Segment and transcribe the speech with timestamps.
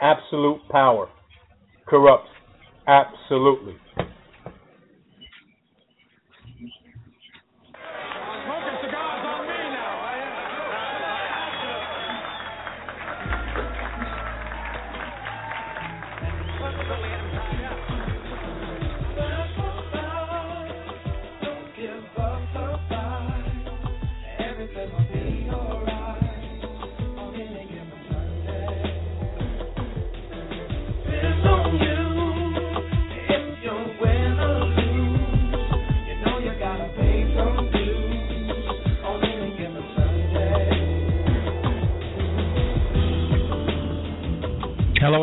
[0.00, 1.08] Absolute power
[1.86, 2.28] corrupts.
[2.86, 3.74] Absolutely.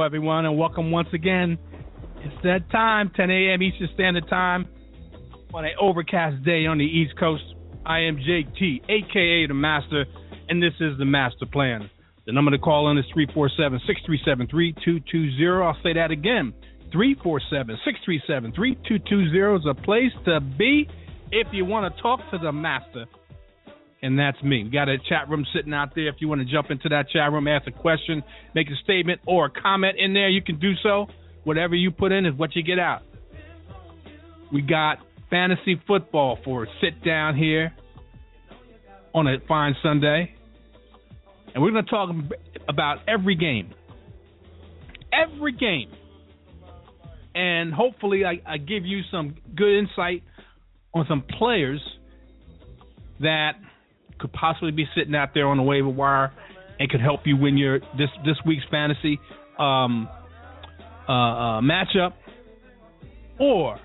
[0.08, 1.58] Everyone, and welcome once again.
[2.24, 3.62] It's that time, 10 a.m.
[3.62, 4.66] Eastern Standard Time,
[5.54, 7.44] on an overcast day on the East Coast.
[7.86, 10.06] I am JT, aka the Master,
[10.48, 11.90] and this is the Master Plan.
[12.26, 15.62] The number to call in is 347 637 3220.
[15.62, 16.54] I'll say that again
[16.94, 20.88] 347 637 3220 is a place to be
[21.34, 23.08] if you want to talk to the Master
[24.02, 24.64] and that's me.
[24.64, 26.08] We got a chat room sitting out there.
[26.08, 29.22] If you want to jump into that chat room, ask a question, make a statement,
[29.26, 31.08] or a comment in there, you can do so.
[31.44, 33.02] Whatever you put in is what you get out.
[34.52, 37.74] We got fantasy football for a sit down here
[39.14, 40.34] on a fine Sunday.
[41.54, 42.10] And we're going to talk
[42.70, 43.74] about every game.
[45.12, 45.90] Every game.
[47.34, 50.24] And hopefully, I, I give you some good insight
[50.94, 51.82] on some players
[53.20, 53.54] that
[54.20, 56.32] could possibly be sitting out there on the waiver wire
[56.80, 59.20] and could help you win your this this week's fantasy
[59.58, 60.08] um,
[61.08, 62.14] uh, uh, matchup,
[63.40, 63.80] or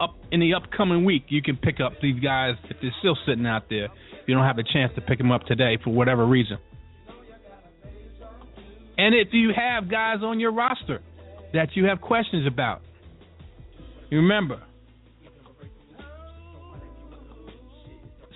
[0.00, 3.46] up in the upcoming week you can pick up these guys if they're still sitting
[3.46, 3.88] out there.
[4.26, 6.58] You don't have a chance to pick them up today for whatever reason.
[8.98, 11.00] And if you have guys on your roster
[11.52, 12.82] that you have questions about,
[14.10, 14.62] remember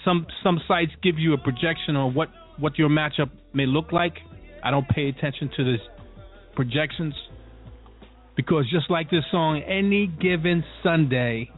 [0.06, 2.28] some some sites give you a projection on what
[2.59, 4.15] what your matchup may look like.
[4.62, 5.77] I don't pay attention to the
[6.55, 7.15] projections
[8.37, 11.50] because just like this song, any given Sunday,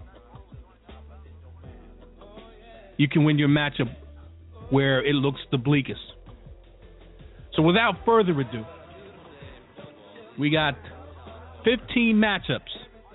[2.96, 3.94] you can win your matchup
[4.70, 6.00] where it looks the bleakest.
[7.54, 8.64] So without further ado,
[10.38, 10.74] we got
[11.64, 12.60] 15 matchups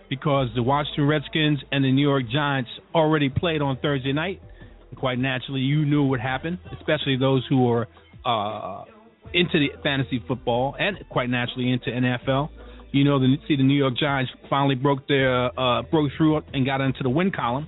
[0.10, 4.42] because the Washington Redskins and the New York Giants already played on Thursday night
[4.96, 7.88] quite naturally, you knew what happened, especially those who are
[8.26, 8.84] uh,
[9.34, 12.50] into the fantasy football and quite naturally into NFL.
[12.92, 16.66] You know, the, see the New York Giants finally broke their uh, broke through and
[16.66, 17.68] got into the win column,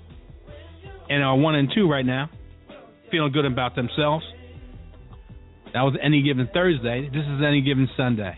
[1.10, 2.30] and are one and two right now,
[3.10, 4.24] feeling good about themselves.
[5.74, 7.10] That was any given Thursday.
[7.10, 8.38] This is any given Sunday.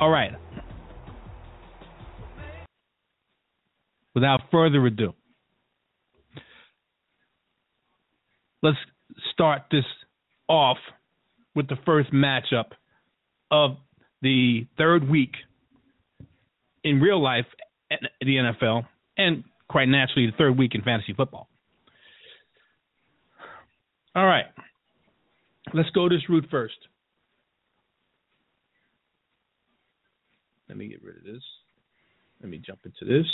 [0.00, 0.32] All right.
[4.14, 5.14] Without further ado,
[8.62, 8.78] let's
[9.32, 9.84] start this
[10.48, 10.78] off
[11.54, 12.72] with the first matchup
[13.50, 13.76] of
[14.22, 15.32] the third week
[16.84, 17.46] in real life
[17.90, 18.86] at the NFL,
[19.16, 21.48] and quite naturally, the third week in fantasy football.
[24.14, 24.46] All right,
[25.74, 26.76] let's go this route first.
[30.68, 31.42] Let me get rid of this.
[32.42, 33.26] Let me jump into this.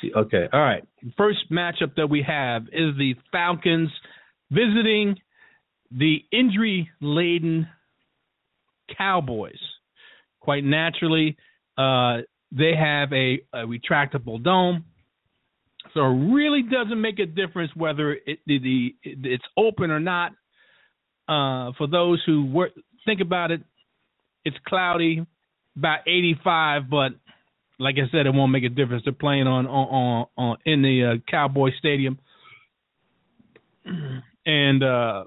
[0.00, 0.12] See.
[0.14, 0.84] Okay, all right.
[1.16, 3.90] First matchup that we have is the Falcons
[4.50, 5.16] visiting
[5.90, 7.68] the injury-laden
[8.96, 9.58] Cowboys.
[10.40, 11.36] Quite naturally,
[11.76, 12.18] uh,
[12.52, 14.84] they have a, a, retractable dome,
[15.94, 20.32] so it really doesn't make a difference whether it, the, the it's open or not.
[21.28, 22.66] Uh, for those who
[23.06, 23.62] think about it,
[24.44, 25.24] it's cloudy,
[25.76, 27.12] about 85, but
[27.80, 29.02] like I said, it won't make a difference.
[29.04, 32.18] They're playing on on on, on in the uh, Cowboy Stadium,
[34.46, 35.24] and uh,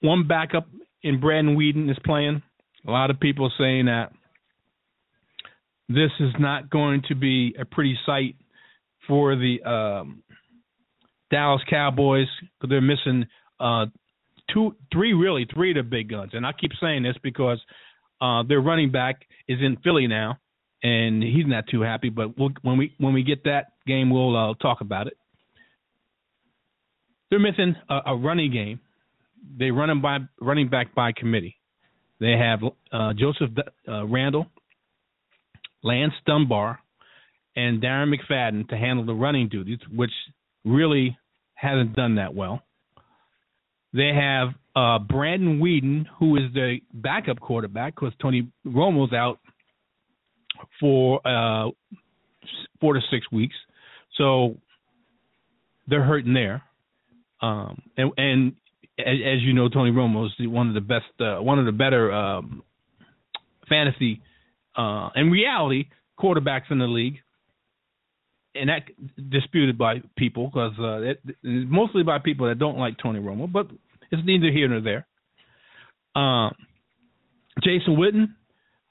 [0.00, 0.66] one backup
[1.02, 2.42] in Brandon Weeden is playing.
[2.86, 4.12] A lot of people saying that
[5.88, 8.34] this is not going to be a pretty sight
[9.06, 10.24] for the um,
[11.30, 13.26] Dallas Cowboys because they're missing
[13.60, 13.86] uh,
[14.52, 16.32] two, three, really three of the big guns.
[16.34, 17.60] And I keep saying this because
[18.24, 20.38] uh, their running back is in Philly now,
[20.82, 22.08] and he's not too happy.
[22.08, 25.14] But we'll, when we when we get that game, we'll uh, talk about it.
[27.28, 28.80] They're missing a, a running game.
[29.58, 31.56] They run by running back by committee.
[32.20, 32.60] They have
[32.92, 33.50] uh, Joseph
[33.86, 34.46] uh, Randle,
[35.82, 36.78] Lance Dunbar,
[37.56, 40.12] and Darren McFadden to handle the running duties, which
[40.64, 41.18] really
[41.54, 42.62] hasn't done that well.
[43.92, 49.38] They have uh, Brandon Weeden, who is the backup quarterback because Tony Romo's out
[50.80, 51.70] for uh,
[52.80, 53.54] four to six weeks,
[54.16, 54.56] so
[55.86, 56.62] they're hurting there.
[57.40, 58.52] Um, and, and
[58.98, 62.12] as, you know, Tony Romo is one of the best, uh, one of the better
[62.12, 62.62] um,
[63.68, 64.22] fantasy
[64.76, 65.86] uh, and reality
[66.18, 67.18] quarterbacks in the league
[68.54, 68.82] and that
[69.30, 73.66] disputed by people because uh, mostly by people that don't like Tony Romo, but
[74.18, 75.06] it's neither here nor there.
[76.14, 76.50] Uh,
[77.62, 78.34] Jason Witten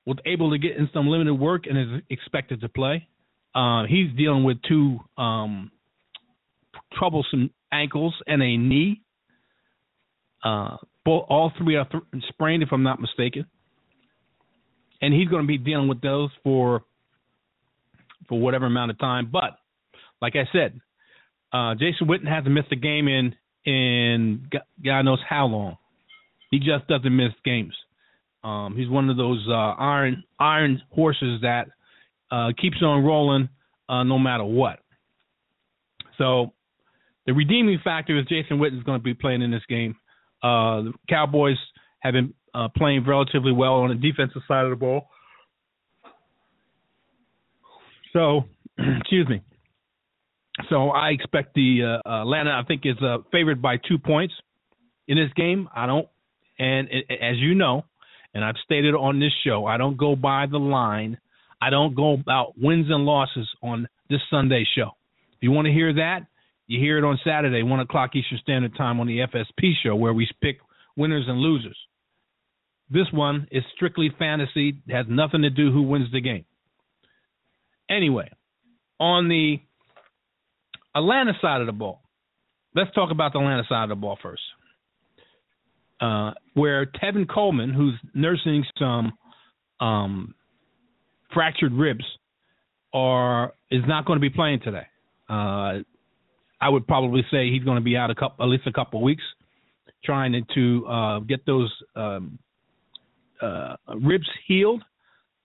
[0.06, 3.08] was able to get in some limited work and is expected to play.
[3.56, 5.72] Uh, he's dealing with two um,
[6.98, 9.02] troublesome ankles and a knee.
[10.44, 13.46] Uh, both, all three are th- sprained, if I'm not mistaken,
[15.02, 16.84] and he's going to be dealing with those for
[18.28, 19.30] for whatever amount of time.
[19.32, 19.58] But
[20.22, 20.80] like I said,
[21.52, 23.36] uh, Jason Witten hasn't missed a game in
[23.66, 24.50] in
[24.84, 25.78] God knows how long.
[26.52, 27.74] He just doesn't miss games.
[28.44, 31.68] Um, he's one of those uh, iron iron horses that
[32.32, 33.50] uh, keeps on rolling
[33.90, 34.80] uh, no matter what.
[36.18, 36.54] So
[37.26, 39.96] the redeeming factor is Jason Witten is going to be playing in this game.
[40.42, 41.58] Uh, the Cowboys
[42.00, 45.08] have been uh, playing relatively well on the defensive side of the ball.
[48.12, 48.44] So,
[49.00, 49.42] excuse me.
[50.70, 52.52] So I expect the uh, Atlanta.
[52.52, 54.34] I think is uh, favored by two points
[55.08, 55.70] in this game.
[55.76, 56.08] I don't,
[56.60, 57.86] and as you know,
[58.34, 61.18] and I've stated on this show, I don't go by the line.
[61.62, 64.92] I don't go about wins and losses on this Sunday show.
[65.34, 66.22] If you want to hear that,
[66.68, 70.14] you hear it on Saturday, one o'clock Eastern Standard Time on the FSP show, where
[70.14, 70.58] we pick
[70.96, 71.78] winners and losers.
[72.90, 74.82] This one is strictly fantasy.
[74.88, 76.46] It has nothing to do who wins the game.
[77.90, 78.30] Anyway,
[79.00, 79.60] on the
[80.96, 82.02] Atlanta side of the ball,
[82.76, 84.42] let's talk about the Atlanta side of the ball first.
[86.02, 89.14] Uh, where Tevin Coleman, who's nursing some
[89.80, 90.36] um,
[91.34, 92.04] fractured ribs,
[92.94, 94.86] are is not going to be playing today.
[95.30, 95.80] Uh,
[96.62, 99.00] I would probably say he's going to be out a couple, at least a couple
[99.00, 99.24] of weeks,
[100.04, 102.38] trying to uh, get those um,
[103.42, 104.84] uh, ribs healed.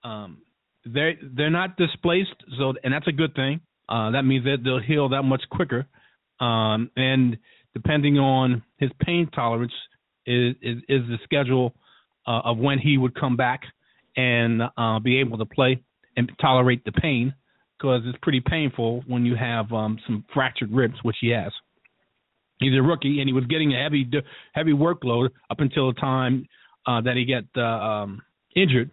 [0.05, 0.43] Um,
[0.85, 3.61] they they're not displaced, so and that's a good thing.
[3.89, 5.87] Uh, that means that they'll heal that much quicker.
[6.41, 7.39] Um, and
[7.75, 9.73] depending on his pain tolerance,
[10.27, 11.75] is is, is the schedule
[12.27, 13.63] uh, of when he would come back
[14.17, 15.83] and uh, be able to play
[16.17, 17.35] and tolerate the pain
[17.79, 21.53] because it's pretty painful when you have um, some fractured ribs, which he has.
[22.59, 24.09] He's a rookie, and he was getting a heavy
[24.53, 26.47] heavy workload up until the time
[26.87, 28.23] uh, that he got uh, um,
[28.57, 28.91] injured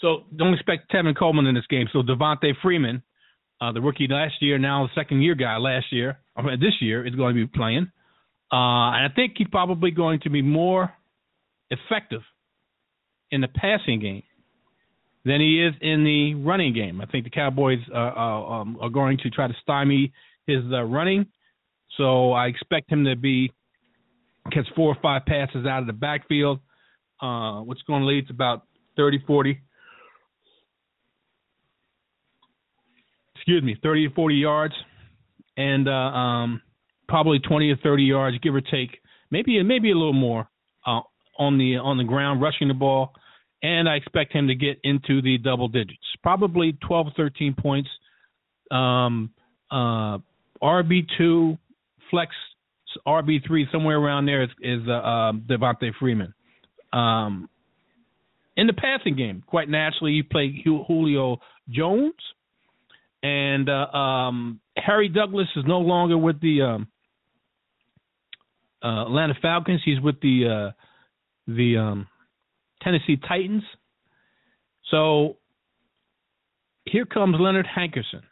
[0.00, 1.86] so don't expect Tevin Coleman in this game.
[1.92, 3.02] So Devonta Freeman,
[3.60, 6.18] uh, the rookie last year, now the second year guy last year,
[6.58, 7.90] this year is going to be playing.
[8.52, 10.92] Uh, and I think he's probably going to be more
[11.70, 12.22] effective
[13.30, 14.22] in the passing game
[15.24, 17.00] than he is in the running game.
[17.00, 20.12] I think the Cowboys uh, uh, um, are going to try to stymie
[20.46, 21.26] his uh, running.
[21.96, 23.52] So I expect him to be
[24.50, 26.58] catch four or five passes out of the backfield,
[27.20, 28.64] uh, which is going to lead to about
[28.96, 29.60] 30, 40
[33.40, 34.74] excuse me, 30 to 40 yards,
[35.56, 36.62] and uh, um,
[37.08, 38.98] probably 20 or 30 yards, give or take,
[39.30, 40.46] maybe maybe a little more
[40.86, 41.00] uh,
[41.38, 43.12] on the on the ground rushing the ball.
[43.62, 47.90] And I expect him to get into the double digits, probably 12 or 13 points.
[48.70, 49.30] Um,
[49.70, 50.18] uh,
[50.62, 51.58] RB two,
[52.10, 52.32] flex
[53.06, 56.34] RB three, somewhere around there is, is uh, uh, Devonta Freeman.
[56.92, 57.48] Um,
[58.56, 61.38] in the passing game, quite naturally, you play Julio
[61.70, 62.14] Jones
[63.22, 66.88] and uh, um, Harry Douglas is no longer with the um,
[68.82, 69.80] uh, Atlanta Falcons.
[69.84, 70.72] He's with the uh,
[71.46, 72.08] the um,
[72.82, 73.62] Tennessee Titans.
[74.90, 75.36] So
[76.84, 78.22] here comes Leonard Hankerson,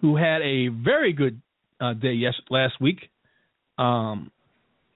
[0.00, 1.40] who had a very good
[1.80, 3.10] uh, day yes last week.
[3.78, 4.30] Um,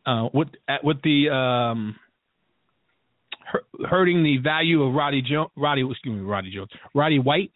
[0.07, 0.49] uh, with
[0.83, 1.97] with the um,
[3.89, 5.23] hurting the value of Roddy
[5.57, 7.53] Roddy excuse me Roddy Jones Roddy White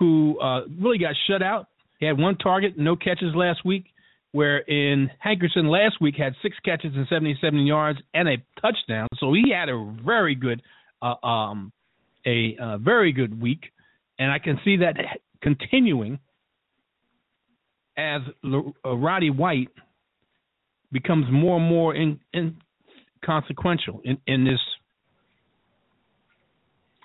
[0.00, 1.68] who uh, really got shut out
[2.00, 3.84] He had one target, no catches last week,
[4.32, 9.08] where in Hankerson last week had six catches and 77 yards and a touchdown.
[9.18, 10.62] So he had a very good,
[11.02, 11.70] uh, um,
[12.26, 13.64] a uh, very good week,
[14.18, 14.96] and I can see that
[15.42, 16.18] continuing
[17.98, 19.68] as uh, Roddy White
[20.92, 24.60] becomes more and more in, inconsequential in, in this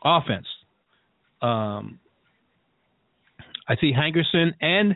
[0.04, 0.48] offense.
[1.42, 2.00] Um,
[3.68, 4.96] I see Hankerson and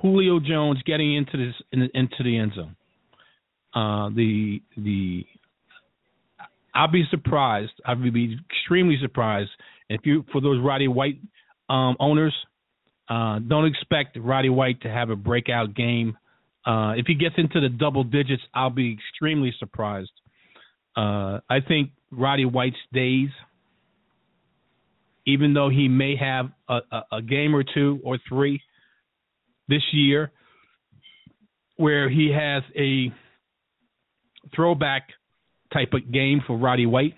[0.00, 2.76] Julio Jones getting into this in, into the end zone.
[3.74, 5.26] Uh, the the
[6.74, 7.72] I'll be surprised.
[7.84, 9.50] I would be extremely surprised
[9.88, 11.18] if you for those Roddy White
[11.68, 12.34] um, owners.
[13.08, 16.16] Uh, don't expect Roddy White to have a breakout game.
[16.66, 20.10] Uh, if he gets into the double digits, I'll be extremely surprised.
[20.96, 23.30] Uh, I think Roddy White's days,
[25.28, 28.62] even though he may have a, a, a game or two or three
[29.68, 30.32] this year
[31.76, 33.12] where he has a
[34.56, 35.08] throwback
[35.70, 37.12] type of game for Roddy White.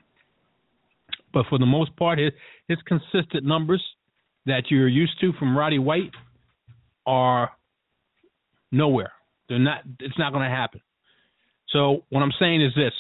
[1.33, 2.33] But for the most part, his,
[2.67, 3.83] his consistent numbers
[4.47, 6.11] that you're used to from Roddy White
[7.07, 7.53] are
[8.73, 9.13] nowhere.
[9.49, 9.83] They're not.
[10.01, 10.81] It's not going to happen.
[11.69, 12.93] So what I'm saying is this: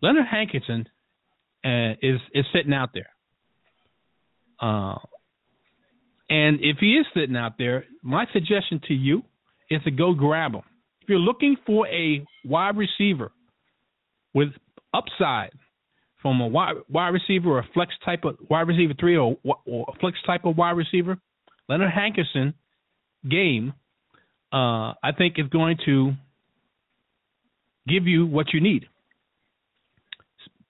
[0.00, 0.86] Leonard Hankerson
[1.64, 3.10] uh, is is sitting out there.
[4.60, 4.96] Uh,
[6.30, 9.22] and if he is sitting out there, my suggestion to you
[9.70, 10.62] is to go grab him.
[11.02, 13.32] If you're looking for a wide receiver
[14.34, 14.48] with
[14.92, 15.50] upside
[16.20, 19.86] from a wide, wide receiver or a flex type of wide receiver three or, or
[19.88, 21.16] a flex type of wide receiver,
[21.68, 22.54] Leonard Hankerson
[23.28, 23.72] game,
[24.52, 26.12] uh, I think is going to
[27.86, 28.86] give you what you need.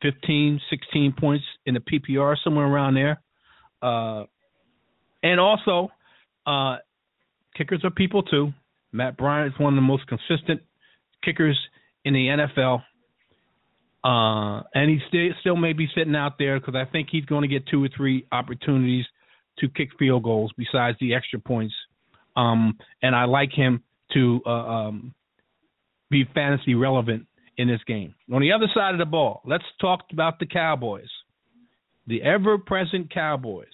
[0.03, 3.21] 15, 16 points in the PPR, somewhere around there.
[3.83, 4.25] Uh,
[5.23, 5.91] and also,
[6.47, 6.77] uh,
[7.57, 8.53] kickers are people too.
[8.93, 10.63] Matt Bryant is one of the most consistent
[11.25, 11.59] kickers
[12.05, 12.83] in the NFL.
[14.05, 17.49] Uh, and he still may be sitting out there because I think he's going to
[17.49, 19.05] get two or three opportunities
[19.59, 21.75] to kick field goals besides the extra points.
[22.37, 23.83] Um, and I like him
[24.15, 25.15] to uh, um,
[26.11, 28.15] be fantasy relevant in this game.
[28.33, 31.09] On the other side of the ball, let's talk about the Cowboys,
[32.09, 33.67] the ever-present Cowboys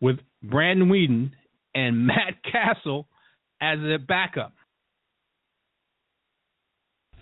[0.00, 1.30] with Brandon Weeden
[1.74, 3.06] and Matt Cassel
[3.62, 4.52] as a backup.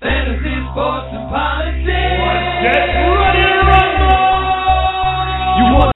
[0.01, 1.87] Fantasy sports and politics.
[1.87, 4.33] Get ready to rumble.
[5.59, 5.93] You want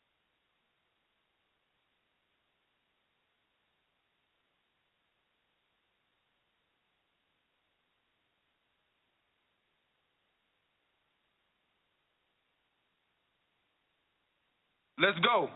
[14.98, 15.50] Let's go.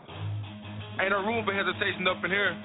[0.99, 2.55] Ain't no room for hesitation up in here.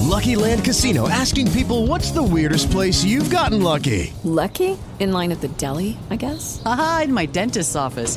[0.00, 4.14] Lucky Land Casino asking people what's the weirdest place you've gotten lucky?
[4.24, 4.78] Lucky?
[4.98, 6.62] In line at the deli, I guess?
[6.64, 8.16] Aha, in my dentist's office.